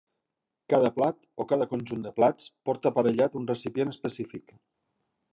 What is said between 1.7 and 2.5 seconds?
conjunt de plats,